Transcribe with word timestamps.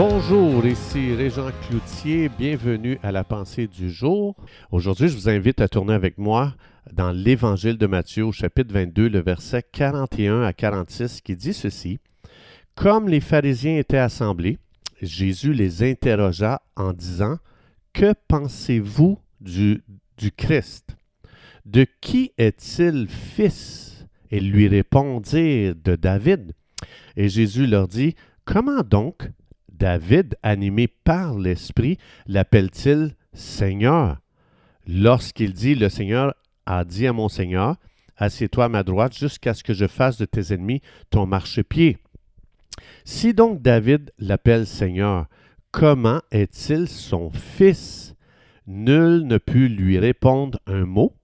Bonjour, 0.00 0.64
ici 0.64 1.12
Régent 1.12 1.50
Cloutier, 1.66 2.28
bienvenue 2.28 3.00
à 3.02 3.10
la 3.10 3.24
pensée 3.24 3.66
du 3.66 3.90
jour. 3.90 4.36
Aujourd'hui, 4.70 5.08
je 5.08 5.16
vous 5.16 5.28
invite 5.28 5.60
à 5.60 5.66
tourner 5.66 5.92
avec 5.92 6.18
moi 6.18 6.54
dans 6.92 7.10
l'Évangile 7.10 7.76
de 7.78 7.86
Matthieu 7.88 8.24
au 8.24 8.30
chapitre 8.30 8.72
22, 8.72 9.08
le 9.08 9.18
verset 9.18 9.64
41 9.72 10.42
à 10.42 10.52
46 10.52 11.20
qui 11.20 11.34
dit 11.34 11.52
ceci. 11.52 11.98
Comme 12.76 13.08
les 13.08 13.18
pharisiens 13.18 13.76
étaient 13.76 13.98
assemblés, 13.98 14.58
Jésus 15.02 15.52
les 15.52 15.82
interrogea 15.82 16.62
en 16.76 16.92
disant, 16.92 17.38
Que 17.92 18.14
pensez-vous 18.28 19.18
du, 19.40 19.82
du 20.16 20.30
Christ? 20.30 20.96
De 21.66 21.84
qui 22.00 22.30
est-il 22.38 23.08
fils 23.08 24.06
Et 24.30 24.38
lui 24.38 24.68
répondirent, 24.68 25.74
De 25.74 25.96
David. 25.96 26.52
Et 27.16 27.28
Jésus 27.28 27.66
leur 27.66 27.88
dit, 27.88 28.14
Comment 28.44 28.82
donc 28.82 29.28
David, 29.78 30.36
animé 30.42 30.88
par 30.88 31.38
l'Esprit, 31.38 31.98
l'appelle-t-il 32.26 33.14
Seigneur? 33.32 34.18
Lorsqu'il 34.86 35.52
dit, 35.52 35.74
Le 35.74 35.88
Seigneur 35.88 36.34
a 36.66 36.84
dit 36.84 37.06
à 37.06 37.12
mon 37.12 37.28
Seigneur, 37.28 37.76
Assieds-toi 38.16 38.64
à 38.64 38.68
ma 38.68 38.82
droite 38.82 39.16
jusqu'à 39.16 39.54
ce 39.54 39.62
que 39.62 39.74
je 39.74 39.86
fasse 39.86 40.18
de 40.18 40.24
tes 40.24 40.52
ennemis 40.52 40.82
ton 41.10 41.26
marchepied. 41.26 41.98
Si 43.04 43.32
donc 43.32 43.62
David 43.62 44.10
l'appelle 44.18 44.66
Seigneur, 44.66 45.26
comment 45.70 46.20
est-il 46.32 46.88
son 46.88 47.30
fils? 47.30 48.14
Nul 48.66 49.26
ne 49.26 49.38
put 49.38 49.68
lui 49.68 49.98
répondre 49.98 50.58
un 50.66 50.84
mot, 50.84 51.14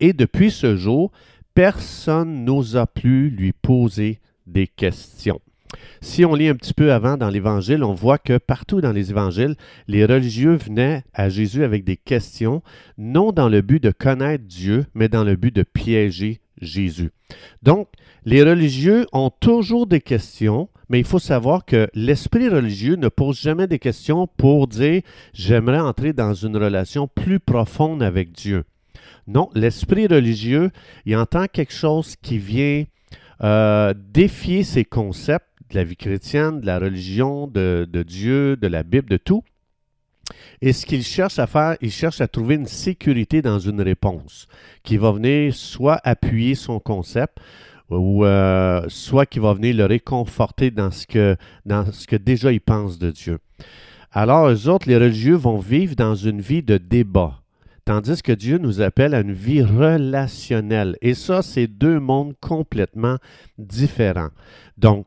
et 0.00 0.14
depuis 0.14 0.50
ce 0.50 0.76
jour, 0.76 1.12
personne 1.54 2.44
n'osa 2.44 2.86
plus 2.86 3.28
lui 3.28 3.52
poser 3.52 4.20
des 4.46 4.66
questions. 4.66 5.40
Si 6.00 6.24
on 6.24 6.34
lit 6.34 6.48
un 6.48 6.54
petit 6.54 6.74
peu 6.74 6.92
avant 6.92 7.16
dans 7.16 7.28
l'Évangile, 7.28 7.84
on 7.84 7.94
voit 7.94 8.18
que 8.18 8.38
partout 8.38 8.80
dans 8.80 8.92
les 8.92 9.10
Évangiles, 9.10 9.56
les 9.86 10.04
religieux 10.04 10.54
venaient 10.54 11.04
à 11.12 11.28
Jésus 11.28 11.64
avec 11.64 11.84
des 11.84 11.96
questions, 11.96 12.62
non 12.96 13.32
dans 13.32 13.48
le 13.48 13.60
but 13.60 13.82
de 13.82 13.90
connaître 13.90 14.44
Dieu, 14.44 14.86
mais 14.94 15.08
dans 15.08 15.24
le 15.24 15.36
but 15.36 15.54
de 15.54 15.62
piéger 15.62 16.40
Jésus. 16.60 17.10
Donc, 17.62 17.88
les 18.24 18.42
religieux 18.42 19.06
ont 19.12 19.30
toujours 19.30 19.86
des 19.86 20.00
questions, 20.00 20.68
mais 20.88 20.98
il 20.98 21.04
faut 21.04 21.18
savoir 21.18 21.64
que 21.64 21.88
l'esprit 21.94 22.48
religieux 22.48 22.96
ne 22.96 23.08
pose 23.08 23.38
jamais 23.38 23.66
des 23.66 23.78
questions 23.78 24.26
pour 24.26 24.68
dire 24.68 25.02
j'aimerais 25.32 25.80
entrer 25.80 26.12
dans 26.12 26.34
une 26.34 26.56
relation 26.56 27.08
plus 27.08 27.40
profonde 27.40 28.02
avec 28.02 28.32
Dieu. 28.32 28.64
Non, 29.26 29.50
l'esprit 29.54 30.06
religieux, 30.06 30.70
il 31.04 31.16
entend 31.16 31.46
quelque 31.46 31.72
chose 31.72 32.16
qui 32.16 32.38
vient 32.38 32.84
euh, 33.42 33.94
défier 33.94 34.64
ses 34.64 34.84
concepts 34.84 35.47
de 35.70 35.74
la 35.74 35.84
vie 35.84 35.96
chrétienne, 35.96 36.60
de 36.60 36.66
la 36.66 36.78
religion, 36.78 37.46
de, 37.46 37.86
Dieu, 38.06 38.56
de 38.56 38.66
la 38.66 38.82
Bible, 38.82 39.10
de 39.10 39.16
tout. 39.16 39.42
Et 40.60 40.72
ce 40.72 40.84
qu'il 40.84 41.02
cherche 41.02 41.38
à 41.38 41.46
faire, 41.46 41.76
il 41.80 41.90
cherche 41.90 42.20
à 42.20 42.28
trouver 42.28 42.56
une 42.56 42.66
sécurité 42.66 43.42
dans 43.42 43.58
une 43.58 43.80
réponse 43.80 44.46
qui 44.82 44.96
va 44.96 45.12
venir 45.12 45.54
soit 45.54 46.00
appuyer 46.04 46.54
son 46.54 46.80
concept 46.80 47.38
ou 47.88 48.24
euh, 48.24 48.84
soit 48.88 49.24
qui 49.24 49.38
va 49.38 49.54
venir 49.54 49.74
le 49.74 49.86
réconforter 49.86 50.70
dans 50.70 50.90
ce 50.90 51.06
que, 51.06 51.36
dans 51.64 51.90
ce 51.90 52.06
que 52.06 52.16
déjà 52.16 52.52
il 52.52 52.60
pense 52.60 52.98
de 52.98 53.10
Dieu. 53.10 53.38
Alors, 54.10 54.48
eux 54.48 54.68
autres, 54.68 54.88
les 54.88 54.96
religieux 54.96 55.36
vont 55.36 55.58
vivre 55.58 55.94
dans 55.94 56.14
une 56.14 56.40
vie 56.40 56.62
de 56.62 56.78
débat, 56.78 57.42
tandis 57.84 58.22
que 58.22 58.32
Dieu 58.32 58.58
nous 58.58 58.80
appelle 58.80 59.14
à 59.14 59.20
une 59.20 59.32
vie 59.32 59.62
relationnelle. 59.62 60.96
Et 61.02 61.14
ça, 61.14 61.42
c'est 61.42 61.66
deux 61.66 62.00
mondes 62.00 62.34
complètement 62.40 63.16
différents. 63.58 64.30
Donc, 64.78 65.06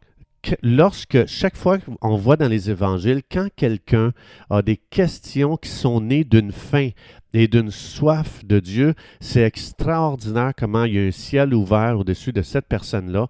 lorsque 0.61 1.25
chaque 1.28 1.56
fois 1.56 1.78
qu'on 1.78 2.17
voit 2.17 2.38
dans 2.38 2.47
les 2.47 2.70
évangiles, 2.70 3.22
quand 3.30 3.47
quelqu'un 3.56 4.14
a 4.50 4.61
des 4.61 4.78
questions 4.78 5.58
qui 5.58 5.70
sont 5.70 6.02
nées 6.02 6.23
d'une 6.23 6.52
faim 6.52 6.89
et 7.33 7.48
d'une 7.48 7.71
soif 7.71 8.43
de 8.45 8.60
Dieu, 8.60 8.93
c'est 9.20 9.43
extraordinaire 9.43 10.54
comment 10.58 10.83
il 10.83 10.93
y 10.93 10.99
a 10.99 11.04
un 11.04 11.11
ciel 11.11 11.54
ouvert 11.54 11.99
au-dessus 11.99 12.33
de 12.33 12.42
cette 12.42 12.67
personne-là. 12.67 13.27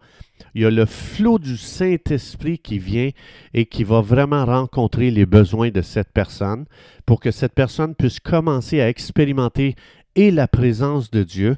Il 0.55 0.63
y 0.63 0.65
a 0.65 0.71
le 0.71 0.85
flot 0.85 1.37
du 1.37 1.55
Saint-Esprit 1.55 2.59
qui 2.59 2.79
vient 2.79 3.11
et 3.53 3.65
qui 3.65 3.83
va 3.83 4.01
vraiment 4.01 4.45
rencontrer 4.45 5.11
les 5.11 5.25
besoins 5.25 5.69
de 5.69 5.81
cette 5.81 6.11
personne 6.11 6.65
pour 7.05 7.19
que 7.19 7.31
cette 7.31 7.53
personne 7.53 7.95
puisse 7.95 8.19
commencer 8.19 8.81
à 8.81 8.89
expérimenter 8.89 9.75
et 10.15 10.31
la 10.31 10.47
présence 10.47 11.11
de 11.11 11.23
Dieu 11.23 11.57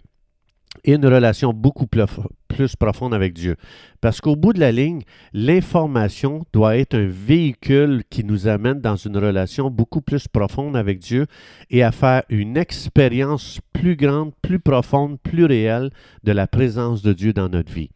et 0.83 0.93
une 0.93 1.05
relation 1.05 1.53
beaucoup 1.53 1.87
plus, 1.87 2.03
plus 2.53 2.75
profonde 2.75 3.13
avec 3.13 3.33
Dieu. 3.33 3.55
Parce 4.01 4.21
qu'au 4.21 4.35
bout 4.35 4.53
de 4.53 4.59
la 4.59 4.71
ligne, 4.71 5.01
l'information 5.33 6.45
doit 6.53 6.77
être 6.77 6.95
un 6.95 7.07
véhicule 7.07 8.03
qui 8.09 8.23
nous 8.23 8.47
amène 8.47 8.79
dans 8.79 8.95
une 8.95 9.17
relation 9.17 9.69
beaucoup 9.69 10.01
plus 10.01 10.27
profonde 10.27 10.77
avec 10.77 10.99
Dieu 10.99 11.25
et 11.69 11.83
à 11.83 11.91
faire 11.91 12.23
une 12.29 12.57
expérience 12.57 13.59
plus 13.73 13.95
grande, 13.95 14.31
plus 14.41 14.59
profonde, 14.59 15.17
plus 15.21 15.45
réelle 15.45 15.89
de 16.23 16.31
la 16.31 16.47
présence 16.47 17.01
de 17.01 17.13
Dieu 17.13 17.33
dans 17.33 17.49
notre 17.49 17.71
vie. 17.71 17.89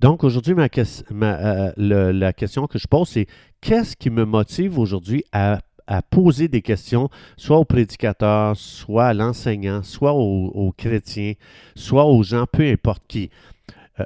Donc 0.00 0.24
aujourd'hui, 0.24 0.54
ma, 0.54 0.68
euh, 0.70 1.72
la 1.76 2.32
question 2.32 2.66
que 2.66 2.78
je 2.78 2.86
pose, 2.88 3.08
c'est 3.08 3.26
qu'est-ce 3.60 3.96
qui 3.96 4.08
me 4.08 4.24
motive 4.24 4.78
aujourd'hui 4.78 5.24
à 5.32 5.60
à 5.90 6.02
poser 6.02 6.46
des 6.46 6.62
questions, 6.62 7.10
soit 7.36 7.58
au 7.58 7.64
prédicateur, 7.64 8.56
soit 8.56 9.06
à 9.06 9.12
l'enseignant, 9.12 9.82
soit 9.82 10.12
aux, 10.14 10.72
chrétiens, 10.78 11.32
soit 11.74 12.04
aux 12.04 12.22
gens, 12.22 12.46
peu 12.46 12.62
importe 12.62 13.02
qui? 13.08 13.28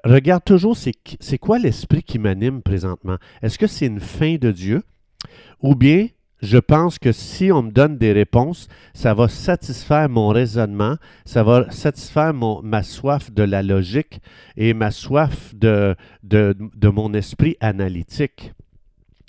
Regarde 0.05 0.45
toujours, 0.45 0.77
c'est 0.77 1.39
quoi 1.39 1.59
l'esprit 1.59 2.03
qui 2.03 2.19
m'anime 2.19 2.63
présentement? 2.63 3.17
Est-ce 3.43 3.59
que 3.59 3.67
c'est 3.67 3.87
une 3.87 4.01
fin 4.01 4.37
de 4.37 4.51
Dieu? 4.51 4.83
Ou 5.63 5.75
bien, 5.75 6.09
je 6.45 6.59
pense 6.59 6.99
que 6.99 7.13
si 7.13 7.51
on 7.51 7.63
me 7.63 7.71
donne 7.71 7.97
des 7.97 8.13
réponses, 8.13 8.69
ça 8.93 9.15
va 9.15 9.29
satisfaire 9.29 10.09
mon 10.11 10.29
raisonnement, 10.29 10.97
ça 11.25 11.43
va 11.43 11.71
satisfaire 11.71 12.35
ma 12.35 12.83
soif 12.83 13.33
de 13.33 13.43
la 13.43 13.63
logique 13.63 14.21
et 14.57 14.75
ma 14.75 14.91
soif 14.91 15.55
de, 15.55 15.97
mon 16.83 17.15
esprit 17.15 17.57
analytique. 17.61 18.53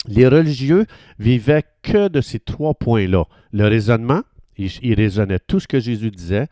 Les 0.08 0.28
religieux 0.28 0.86
vivaient 1.18 1.64
que 1.82 2.10
de 2.10 2.22
ces 2.22 2.40
trois 2.40 2.74
points-là. 2.74 3.24
Le 3.54 3.66
raisonnement, 3.68 4.22
ils, 4.58 4.94
raisonnaient 4.94 5.40
tout 5.40 5.60
ce 5.60 5.68
que 5.68 5.80
Jésus 5.80 6.12
disait. 6.12 6.48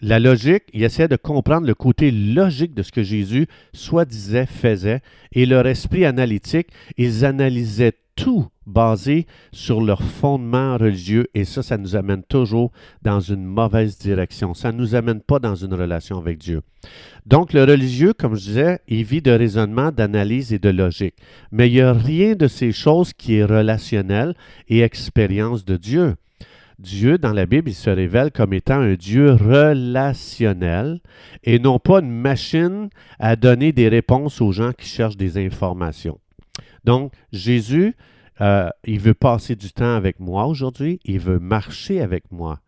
La 0.00 0.18
logique, 0.18 0.64
ils 0.72 0.84
essayaient 0.84 1.08
de 1.08 1.16
comprendre 1.16 1.66
le 1.66 1.74
côté 1.74 2.10
logique 2.10 2.74
de 2.74 2.82
ce 2.82 2.92
que 2.92 3.02
Jésus 3.02 3.46
soit 3.72 4.04
disait, 4.04 4.46
faisait. 4.46 5.00
Et 5.32 5.46
leur 5.46 5.66
esprit 5.66 6.04
analytique, 6.04 6.68
ils 6.96 7.24
analysaient 7.24 7.94
tout 8.18 8.48
basé 8.66 9.26
sur 9.52 9.80
leur 9.80 10.02
fondement 10.02 10.76
religieux 10.76 11.28
et 11.34 11.44
ça, 11.44 11.62
ça 11.62 11.78
nous 11.78 11.94
amène 11.94 12.22
toujours 12.24 12.72
dans 13.02 13.20
une 13.20 13.44
mauvaise 13.44 13.96
direction. 13.96 14.54
Ça 14.54 14.72
ne 14.72 14.78
nous 14.78 14.94
amène 14.94 15.20
pas 15.20 15.38
dans 15.38 15.54
une 15.54 15.72
relation 15.72 16.18
avec 16.18 16.38
Dieu. 16.38 16.62
Donc, 17.24 17.52
le 17.52 17.62
religieux, 17.64 18.12
comme 18.12 18.34
je 18.34 18.42
disais, 18.42 18.80
il 18.88 19.04
vit 19.04 19.22
de 19.22 19.30
raisonnement, 19.30 19.92
d'analyse 19.92 20.52
et 20.52 20.58
de 20.58 20.68
logique. 20.68 21.14
Mais 21.52 21.68
il 21.68 21.74
n'y 21.74 21.80
a 21.80 21.92
rien 21.92 22.34
de 22.34 22.48
ces 22.48 22.72
choses 22.72 23.12
qui 23.12 23.36
est 23.36 23.44
relationnel 23.44 24.34
et 24.68 24.80
expérience 24.80 25.64
de 25.64 25.76
Dieu. 25.76 26.14
Dieu, 26.78 27.18
dans 27.18 27.32
la 27.32 27.46
Bible, 27.46 27.70
il 27.70 27.74
se 27.74 27.90
révèle 27.90 28.30
comme 28.30 28.52
étant 28.52 28.80
un 28.80 28.94
Dieu 28.94 29.32
relationnel 29.32 31.00
et 31.42 31.58
non 31.58 31.78
pas 31.80 31.98
une 32.00 32.10
machine 32.10 32.88
à 33.18 33.34
donner 33.34 33.72
des 33.72 33.88
réponses 33.88 34.40
aux 34.40 34.52
gens 34.52 34.72
qui 34.72 34.86
cherchent 34.86 35.16
des 35.16 35.44
informations. 35.44 36.20
Donc, 36.84 37.12
Jésus, 37.32 37.96
euh, 38.40 38.68
il 38.84 39.00
veut 39.00 39.14
passer 39.14 39.56
du 39.56 39.72
temps 39.72 39.96
avec 39.96 40.20
moi 40.20 40.46
aujourd'hui, 40.46 41.00
il 41.04 41.18
veut 41.18 41.40
marcher 41.40 42.00
avec 42.00 42.30
moi. 42.30 42.60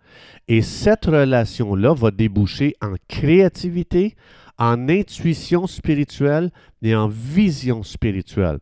Et 0.48 0.62
cette 0.62 1.06
relation-là 1.06 1.94
va 1.94 2.10
déboucher 2.10 2.74
en 2.82 2.94
créativité, 3.06 4.16
en 4.58 4.88
intuition 4.88 5.68
spirituelle 5.68 6.50
et 6.82 6.96
en 6.96 7.06
vision 7.06 7.84
spirituelle. 7.84 8.58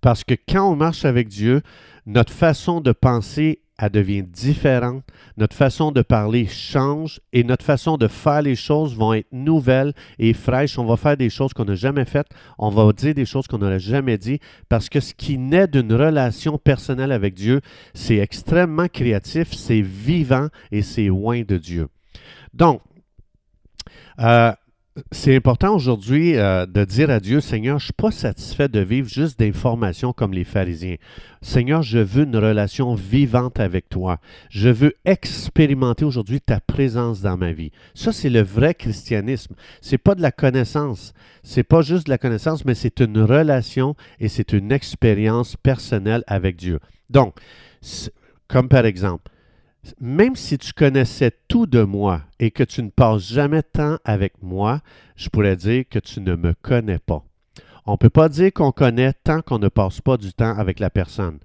Parce 0.00 0.24
que 0.24 0.34
quand 0.48 0.72
on 0.72 0.76
marche 0.76 1.04
avec 1.04 1.28
Dieu, 1.28 1.60
notre 2.06 2.32
façon 2.32 2.80
de 2.80 2.92
penser 2.92 3.60
elle 3.80 3.90
devient 3.90 4.22
différente. 4.22 5.02
Notre 5.36 5.56
façon 5.56 5.90
de 5.90 6.02
parler 6.02 6.46
change 6.46 7.20
et 7.32 7.44
notre 7.44 7.64
façon 7.64 7.96
de 7.96 8.08
faire 8.08 8.42
les 8.42 8.54
choses 8.54 8.94
vont 8.94 9.14
être 9.14 9.32
nouvelles 9.32 9.94
et 10.18 10.34
fraîches. 10.34 10.78
On 10.78 10.84
va 10.84 10.96
faire 10.96 11.16
des 11.16 11.30
choses 11.30 11.54
qu'on 11.54 11.64
n'a 11.64 11.74
jamais 11.74 12.04
faites. 12.04 12.28
On 12.58 12.68
va 12.68 12.92
dire 12.92 13.14
des 13.14 13.24
choses 13.24 13.46
qu'on 13.46 13.58
n'aurait 13.58 13.80
jamais 13.80 14.18
dit 14.18 14.38
parce 14.68 14.88
que 14.88 15.00
ce 15.00 15.14
qui 15.14 15.38
naît 15.38 15.66
d'une 15.66 15.92
relation 15.94 16.58
personnelle 16.58 17.12
avec 17.12 17.34
Dieu, 17.34 17.60
c'est 17.94 18.18
extrêmement 18.18 18.88
créatif, 18.88 19.52
c'est 19.54 19.80
vivant 19.80 20.48
et 20.70 20.82
c'est 20.82 21.06
loin 21.06 21.42
de 21.42 21.56
Dieu. 21.56 21.88
Donc, 22.52 22.82
euh, 24.18 24.52
c'est 25.12 25.36
important 25.36 25.74
aujourd'hui 25.74 26.36
euh, 26.36 26.66
de 26.66 26.84
dire 26.84 27.10
à 27.10 27.20
Dieu, 27.20 27.40
Seigneur, 27.40 27.78
je 27.78 27.84
ne 27.84 27.86
suis 27.86 27.92
pas 27.92 28.10
satisfait 28.10 28.68
de 28.68 28.80
vivre 28.80 29.08
juste 29.08 29.38
d'informations 29.38 30.12
comme 30.12 30.32
les 30.32 30.44
pharisiens. 30.44 30.96
Seigneur, 31.42 31.82
je 31.82 31.98
veux 31.98 32.24
une 32.24 32.36
relation 32.36 32.94
vivante 32.94 33.60
avec 33.60 33.88
toi. 33.88 34.18
Je 34.50 34.68
veux 34.68 34.94
expérimenter 35.04 36.04
aujourd'hui 36.04 36.40
ta 36.40 36.60
présence 36.60 37.20
dans 37.20 37.36
ma 37.36 37.52
vie. 37.52 37.70
Ça, 37.94 38.12
c'est 38.12 38.30
le 38.30 38.42
vrai 38.42 38.74
christianisme. 38.74 39.54
C'est 39.80 39.98
pas 39.98 40.16
de 40.16 40.22
la 40.22 40.32
connaissance. 40.32 41.14
C'est 41.44 41.62
pas 41.62 41.82
juste 41.82 42.06
de 42.06 42.10
la 42.10 42.18
connaissance, 42.18 42.64
mais 42.64 42.74
c'est 42.74 43.00
une 43.00 43.20
relation 43.20 43.94
et 44.18 44.28
c'est 44.28 44.52
une 44.52 44.72
expérience 44.72 45.56
personnelle 45.56 46.24
avec 46.26 46.56
Dieu. 46.56 46.80
Donc, 47.10 47.36
comme 48.48 48.68
par 48.68 48.84
exemple, 48.86 49.29
même 50.00 50.36
si 50.36 50.58
tu 50.58 50.72
connaissais 50.72 51.32
tout 51.48 51.66
de 51.66 51.82
moi 51.82 52.22
et 52.38 52.50
que 52.50 52.62
tu 52.62 52.82
ne 52.82 52.90
passes 52.90 53.32
jamais 53.32 53.62
de 53.62 53.66
temps 53.72 53.96
avec 54.04 54.34
moi, 54.42 54.80
je 55.16 55.28
pourrais 55.28 55.56
dire 55.56 55.84
que 55.88 55.98
tu 55.98 56.20
ne 56.20 56.34
me 56.34 56.54
connais 56.62 56.98
pas. 56.98 57.24
On 57.86 57.92
ne 57.92 57.96
peut 57.96 58.10
pas 58.10 58.28
dire 58.28 58.52
qu'on 58.52 58.72
connaît 58.72 59.12
tant 59.24 59.40
qu'on 59.40 59.58
ne 59.58 59.68
passe 59.68 60.00
pas 60.00 60.16
du 60.16 60.32
temps 60.32 60.56
avec 60.56 60.80
la 60.80 60.90
personne. 60.90 61.38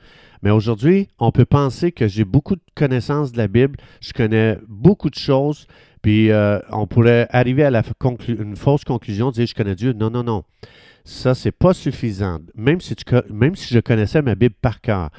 Mais 0.43 0.51
aujourd'hui, 0.51 1.07
on 1.17 1.31
peut 1.31 1.45
penser 1.45 1.91
que 1.91 2.07
j'ai 2.07 2.25
beaucoup 2.25 2.55
de 2.55 2.61
connaissances 2.75 3.31
de 3.31 3.37
la 3.37 3.47
Bible, 3.47 3.77
je 4.01 4.13
connais 4.13 4.59
beaucoup 4.67 5.09
de 5.09 5.15
choses, 5.15 5.65
puis 6.01 6.29
euh, 6.29 6.59
on 6.69 6.87
pourrait 6.87 7.27
arriver 7.31 7.63
à 7.63 7.71
la 7.71 7.81
une 8.27 8.55
fausse 8.55 8.83
conclusion, 8.83 9.31
dire 9.31 9.47
je 9.47 9.55
connais 9.55 9.75
Dieu. 9.75 9.93
Non, 9.93 10.11
non, 10.11 10.23
non. 10.23 10.43
Ça, 11.03 11.33
c'est 11.35 11.51
pas 11.51 11.73
suffisant. 11.73 12.39
Même 12.53 12.81
si, 12.81 12.95
tu, 12.95 13.05
même 13.31 13.55
si 13.55 13.73
je 13.73 13.79
connaissais 13.79 14.21
ma 14.21 14.35
Bible 14.35 14.55
par 14.61 14.81
cœur. 14.81 15.09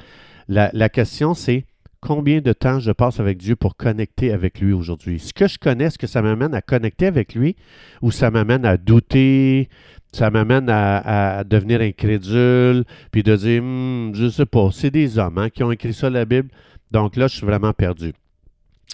la 0.47 0.89
question, 0.89 1.33
c'est 1.33 1.65
combien 2.01 2.41
de 2.41 2.53
temps 2.53 2.79
je 2.79 2.91
passe 2.91 3.19
avec 3.19 3.37
Dieu 3.37 3.55
pour 3.55 3.75
connecter 3.75 4.31
avec 4.31 4.59
lui 4.59 4.73
aujourd'hui? 4.73 5.19
Ce 5.19 5.33
que 5.33 5.47
je 5.47 5.57
connais, 5.57 5.85
est-ce 5.85 5.97
que 5.97 6.07
ça 6.07 6.21
m'amène 6.21 6.53
à 6.53 6.61
connecter 6.61 7.07
avec 7.07 7.35
lui 7.35 7.55
ou 8.01 8.11
ça 8.11 8.31
m'amène 8.31 8.65
à 8.65 8.77
douter, 8.77 9.69
ça 10.11 10.29
m'amène 10.29 10.69
à, 10.69 11.43
devenir 11.43 11.81
incrédule, 11.81 12.85
puis 13.11 13.23
de 13.23 13.35
dire, 13.35 13.61
hmm, 13.63 14.15
je 14.15 14.25
ne 14.25 14.29
sais 14.29 14.45
pas, 14.45 14.69
c'est 14.71 14.91
des 14.91 15.17
hommes 15.19 15.37
hein, 15.37 15.49
qui 15.49 15.63
ont 15.63 15.71
écrit 15.71 15.93
ça 15.93 16.09
la 16.09 16.25
Bible, 16.25 16.49
donc 16.91 17.15
là, 17.15 17.27
je 17.27 17.35
suis 17.35 17.45
vraiment 17.45 17.73
perdu. 17.73 18.13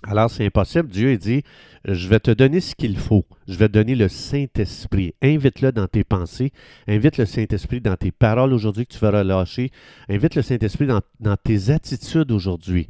Alors, 0.01 0.29
c'est 0.29 0.45
impossible. 0.45 0.89
Dieu 0.89 1.15
dit, 1.17 1.43
je 1.85 2.07
vais 2.07 2.19
te 2.19 2.31
donner 2.31 2.59
ce 2.59 2.75
qu'il 2.75 2.97
faut. 2.97 3.25
Je 3.47 3.55
vais 3.55 3.67
te 3.67 3.73
donner 3.73 3.95
le 3.95 4.07
Saint-Esprit. 4.07 5.13
Invite-le 5.21 5.71
dans 5.71 5.87
tes 5.87 6.03
pensées. 6.03 6.51
Invite 6.87 7.17
le 7.17 7.25
Saint-Esprit 7.25 7.79
dans 7.79 7.95
tes 7.95 8.11
paroles 8.11 8.53
aujourd'hui 8.53 8.85
que 8.85 8.93
tu 8.93 8.99
vas 8.99 9.11
relâcher. 9.11 9.71
Invite 10.09 10.35
le 10.35 10.41
Saint-Esprit 10.41 10.87
dans, 10.87 11.37
tes 11.37 11.69
attitudes 11.69 12.31
aujourd'hui. 12.31 12.89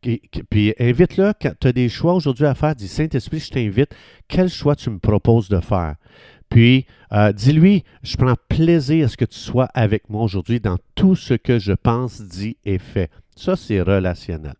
Puis 0.00 0.74
invite-le 0.78 1.32
quand 1.40 1.52
tu 1.60 1.68
as 1.68 1.72
des 1.72 1.88
choix 1.88 2.14
aujourd'hui 2.14 2.46
à 2.46 2.54
faire. 2.54 2.74
Dis 2.74 2.88
Saint-Esprit, 2.88 3.40
je 3.40 3.50
t'invite. 3.50 3.94
Quel 4.26 4.48
choix 4.48 4.74
tu 4.74 4.90
me 4.90 4.98
proposes 4.98 5.48
de 5.48 5.60
faire? 5.60 5.94
Puis, 6.48 6.86
euh, 7.12 7.32
dis-lui, 7.32 7.84
je 8.02 8.16
prends 8.16 8.34
plaisir 8.48 9.04
à 9.04 9.08
ce 9.08 9.16
que 9.16 9.26
tu 9.26 9.38
sois 9.38 9.66
avec 9.74 10.08
moi 10.08 10.22
aujourd'hui 10.22 10.60
dans 10.60 10.78
tout 10.94 11.14
ce 11.14 11.34
que 11.34 11.58
je 11.58 11.72
pense, 11.72 12.22
dis 12.22 12.56
et 12.64 12.78
fais. 12.78 13.10
Ça, 13.36 13.54
c'est 13.54 13.82
relationnel. 13.82 14.54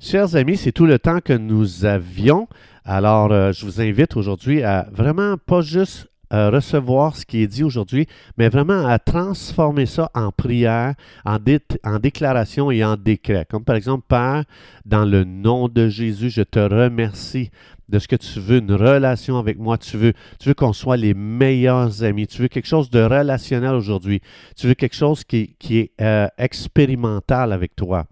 Chers 0.00 0.36
amis, 0.36 0.56
c'est 0.56 0.72
tout 0.72 0.86
le 0.86 0.98
temps 0.98 1.20
que 1.20 1.32
nous 1.32 1.84
avions. 1.84 2.48
Alors, 2.84 3.32
euh, 3.32 3.52
je 3.52 3.64
vous 3.66 3.80
invite 3.80 4.16
aujourd'hui 4.16 4.62
à 4.62 4.86
vraiment 4.92 5.36
pas 5.36 5.60
juste 5.60 6.08
euh, 6.32 6.50
recevoir 6.50 7.16
ce 7.16 7.24
qui 7.24 7.42
est 7.42 7.46
dit 7.46 7.64
aujourd'hui, 7.64 8.06
mais 8.36 8.50
vraiment 8.50 8.86
à 8.86 8.98
transformer 8.98 9.86
ça 9.86 10.10
en 10.14 10.30
prière, 10.30 10.94
en, 11.24 11.38
en, 11.84 11.98
déclaration 11.98 12.70
et 12.70 12.84
en 12.84 12.96
décret. 12.96 13.46
Comme 13.50 13.64
par 13.64 13.76
exemple, 13.76 14.04
Père, 14.08 14.44
dans 14.84 15.06
le 15.06 15.24
nom 15.24 15.68
de 15.68 15.88
Jésus, 15.88 16.28
je 16.28 16.42
te 16.42 16.58
remercie 16.58 17.50
de 17.88 17.98
ce 17.98 18.08
que 18.08 18.16
tu 18.16 18.40
veux, 18.40 18.58
une 18.58 18.72
relation 18.72 19.38
avec 19.38 19.58
moi. 19.58 19.78
Tu 19.78 19.96
veux, 19.96 20.12
tu 20.38 20.48
veux 20.48 20.54
qu'on 20.54 20.72
soit 20.72 20.96
les 20.96 21.14
meilleurs 21.14 22.02
amis. 22.02 22.26
Tu 22.26 22.42
veux 22.42 22.48
quelque 22.48 22.66
chose 22.68 22.90
de 22.90 23.00
relationnel 23.00 23.74
aujourd'hui. 23.74 24.20
Tu 24.56 24.66
veux 24.66 24.74
quelque 24.74 24.96
chose 24.96 25.24
qui, 25.24 25.56
est 25.70 25.90
euh, 26.00 26.28
expérimental 26.38 27.52
avec 27.52 27.74
toi. 27.76 28.06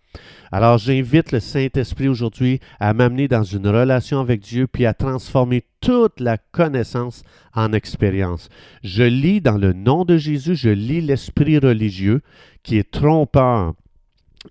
Alors 0.50 0.78
j'invite 0.78 1.32
le 1.32 1.40
Saint-Esprit 1.40 2.08
aujourd'hui 2.08 2.61
à 2.81 2.94
m'amener 2.94 3.28
dans 3.28 3.43
une 3.43 3.67
relation 3.69 4.20
avec 4.20 4.40
Dieu, 4.40 4.67
puis 4.67 4.87
à 4.87 4.94
transformer 4.94 5.64
toute 5.81 6.20
la 6.20 6.38
connaissance 6.38 7.23
en 7.52 7.73
expérience. 7.73 8.49
Je 8.82 9.02
lis 9.02 9.40
dans 9.40 9.58
le 9.58 9.73
nom 9.73 10.05
de 10.05 10.17
Jésus, 10.17 10.56
je 10.56 10.70
lis 10.70 11.02
l'esprit 11.02 11.58
religieux 11.58 12.23
qui 12.62 12.78
est 12.78 12.90
trompeur 12.90 13.75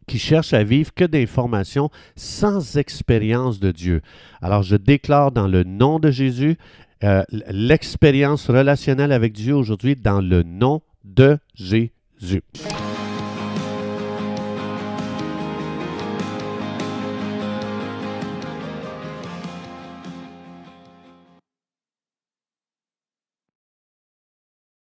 qui 0.07 0.19
cherche 0.19 0.53
à 0.53 0.63
vivre 0.63 0.93
que 0.93 1.05
d'informations 1.05 1.89
sans 2.15 2.77
expérience 2.77 3.59
de 3.59 3.71
Dieu. 3.71 4.01
Alors 4.41 4.63
je 4.63 4.75
déclare 4.75 5.31
dans 5.31 5.47
le 5.47 5.63
nom 5.63 5.99
de 5.99 6.11
Jésus 6.11 6.57
euh, 7.03 7.23
l'expérience 7.49 8.49
relationnelle 8.49 9.11
avec 9.11 9.33
Dieu 9.33 9.55
aujourd'hui 9.55 9.95
dans 9.95 10.21
le 10.21 10.43
nom 10.43 10.81
de 11.03 11.37
Jésus. 11.53 12.41